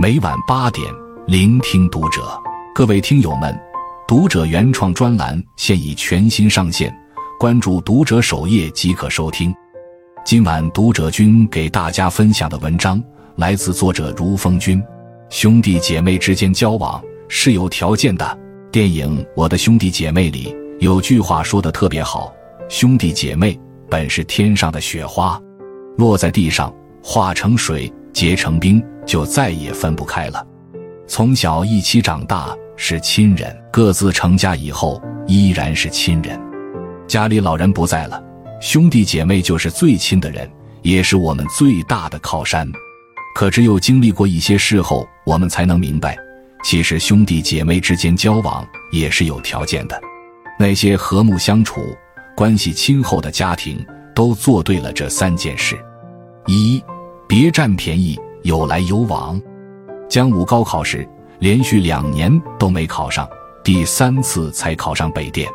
[0.00, 0.86] 每晚八点，
[1.26, 2.40] 聆听读者。
[2.72, 3.52] 各位听友们，
[4.06, 6.96] 读者原创专栏现已全新上线，
[7.36, 9.52] 关注读者首页即可收听。
[10.24, 13.02] 今晚读者君给大家分享的文章
[13.34, 14.80] 来自作者如风君。
[15.30, 18.38] 兄弟姐妹之间交往是有条件的。
[18.70, 22.32] 电影《我的兄弟姐妹》里有句话说的特别好：
[22.68, 23.58] 兄弟姐妹
[23.90, 25.42] 本是天上的雪花，
[25.96, 26.72] 落在地上
[27.02, 27.92] 化成水。
[28.10, 30.46] 结成冰，就再也分不开了。
[31.06, 36.38] 从小一起长大是亲人，各自成家以后依然是亲人。
[37.06, 38.22] 家里老人不在了，
[38.60, 40.48] 兄弟姐妹就是最亲的人，
[40.82, 42.70] 也是我们最大的靠山。
[43.34, 46.14] 可只有经历过一些事后，我们才能明白，
[46.62, 49.98] 其实兄弟姐妹之间交往也是有条件的。
[50.58, 51.96] 那些和睦相处、
[52.36, 53.82] 关系亲厚的家庭，
[54.14, 55.78] 都做对了这三件事：
[56.46, 56.82] 一。
[57.30, 59.40] 别占便宜，有来有往。
[60.08, 61.06] 姜武高考时
[61.38, 63.28] 连续两年都没考上，
[63.62, 65.48] 第三次才考上北电。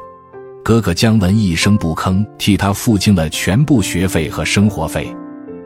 [0.63, 5.13] 哥哥姜文一声不吭，替他付清了全部学费和生活费。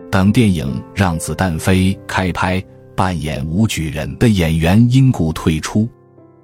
[0.09, 2.63] 等电影《让子弹飞》开拍，
[2.95, 5.87] 扮演武举人的演员因故退出，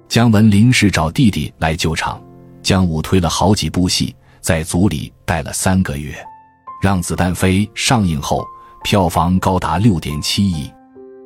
[0.06, 2.22] 姜文临时找弟弟来救场。
[2.62, 6.12] 姜武推了好几部戏，在组里待了三个月。
[6.80, 8.46] 《让子弹飞》上映后。
[8.84, 10.70] 票房高达六点七亿。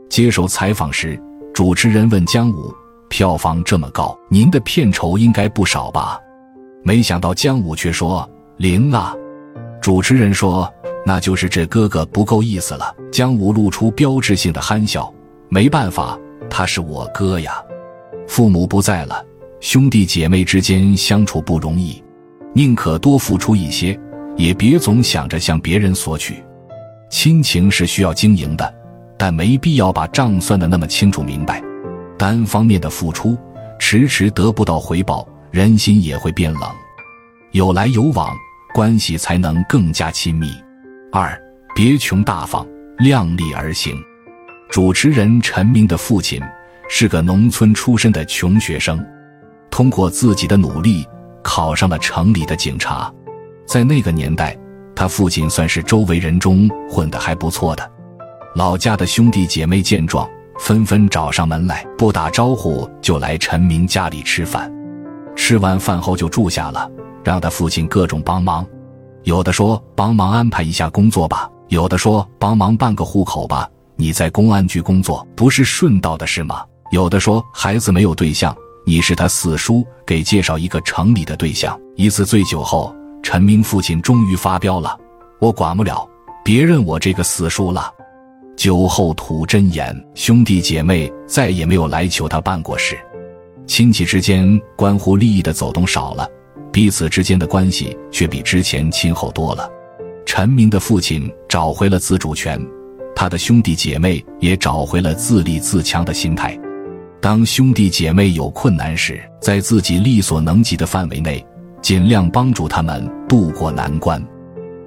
[0.09, 1.20] 接受采访时，
[1.53, 2.73] 主持人问姜武
[3.11, 6.19] ：“票房这么高，您的片酬应该不少吧？”
[6.84, 8.27] 没想到姜武却说
[8.59, 9.12] ：“零啊。”
[9.83, 10.73] 主持人说
[11.05, 15.12] ：“那就是这哥哥不够意思了。”姜武露出标志性的憨笑
[15.51, 16.17] ：“没办法，
[16.48, 17.61] 他是我哥呀。
[18.29, 19.20] 父母不在了，
[19.61, 22.01] 兄弟姐妹之间相处不容易，
[22.55, 23.98] 宁可多付出一些，
[24.36, 26.41] 也别总想着向别人索取。”
[27.11, 28.75] 亲情是需要经营的，
[29.17, 31.62] 但没必要把账算得那么清楚明白。
[32.19, 33.37] 单方面的付出，
[33.78, 36.62] 迟迟得不到回报，人心也会变冷。
[37.53, 38.36] 有来有往，
[38.75, 40.52] 关系才能更加亲密。
[41.11, 41.41] 二，
[41.74, 42.67] 别穷大方，
[42.98, 43.96] 量力而行。
[44.69, 46.42] 主持人陈明的父亲
[46.90, 49.02] 是个农村出身的穷学生，
[49.70, 51.07] 通过自己的努力
[51.42, 53.11] 考上了城里的警察。
[53.67, 54.57] 在那个年代。
[54.98, 57.89] 他父亲算是周围人中混得还不错的，
[58.57, 60.29] 老家的兄弟姐妹见状，
[60.59, 64.69] 纷纷找上门来，不打招呼就来陈明家里吃饭。
[65.37, 66.91] 吃完饭后就住下了，
[67.23, 68.67] 让他父亲各种帮忙，
[69.23, 73.70] 有的说帮忙安排一下工作吧，有的说帮忙办个户口吧。
[73.95, 76.64] 你在公安局工作不是顺道的事吗？
[76.91, 78.53] 有的说孩子没有对象，
[78.85, 81.79] 你是他四叔，给介绍一个城里的对象。
[81.95, 82.92] 一次醉酒后。
[83.30, 84.98] 陈明父亲终于发飙了
[85.39, 86.08] ：“我管不了，
[86.42, 87.92] 别认我这个死叔了。”
[88.56, 92.98] 酒后吐真言，兄弟姐妹再也没有来求他办过事。
[93.66, 96.27] 亲戚之间关乎利益的走动少了，
[96.72, 99.68] 彼此之间的关系却比之前亲厚多了。
[100.24, 102.58] 陈明的父亲找回了自主权，
[103.14, 106.58] 他的兄弟姐妹也找回了自立自强的心态。
[107.20, 111.45] 当兄弟姐妹有困难时，在自己力所能及的范围内。
[111.80, 114.22] 尽量帮助他们渡过难关，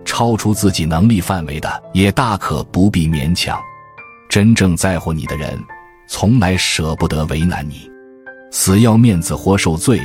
[0.06, 3.60] 超出自己能力范围的也大可不必勉强。
[4.30, 5.60] 真正在乎你的人，
[6.08, 7.90] 从来舍不得为难你。
[8.52, 10.00] 死要面子活受罪，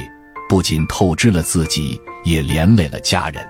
[0.48, 3.44] 不仅透支了自己，也连累了家人。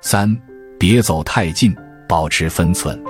[0.00, 0.36] 三，
[0.78, 1.74] 别走太近，
[2.08, 3.00] 保持分寸。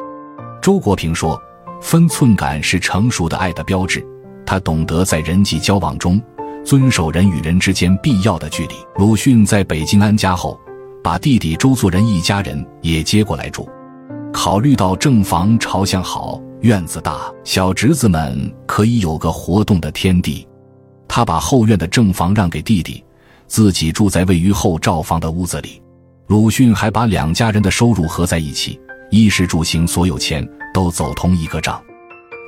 [0.61, 1.41] 周国平说
[1.81, 4.05] ：“分寸感是成熟的爱的标志。”
[4.45, 6.21] 他懂得在人际交往中。
[6.65, 8.75] 遵守人与人之间必要的距离。
[8.97, 10.59] 鲁迅在北京安家后，
[11.03, 13.69] 把弟弟周作人一家人也接过来住。
[14.33, 20.47] 考虑到正房朝向好，院子大，小侄子们可以有个活动的天地，
[21.09, 23.05] 他把后院的正房让给弟弟，
[23.49, 25.83] 自己住在位于后罩房的屋子里。
[26.29, 28.79] 鲁迅还把两家人的收入合在一起，
[29.11, 31.83] 衣食住行所有钱都走同一个账。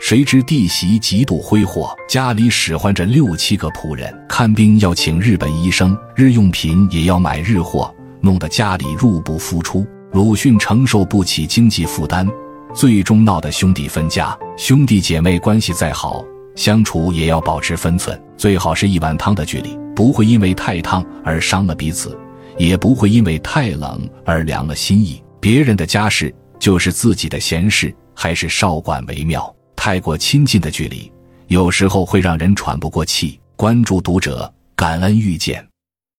[0.02, 9.86] 谁知弟媳极度挥霍，家里使唤着六七个仆人，看病要请日本医生，日用品也要买日货，弄得家里入不敷出。
[10.10, 12.28] 鲁迅承受不起经济负担，
[12.74, 14.36] 最终闹得兄弟分家。
[14.56, 16.24] 兄弟姐妹关系再好，
[16.56, 22.18] 相处也要保持分寸，最好是一碗汤的距离，不会因为太烫而伤了彼此，
[22.58, 25.22] 也不会因为太冷而凉了心意。
[25.38, 29.54] 别人的家事就是自己的闲事，还是少管为妙。
[29.84, 31.10] 太过亲近的距离，
[31.48, 33.40] 有时候会让人喘不过气。
[33.56, 35.71] 关注读者，感恩遇见。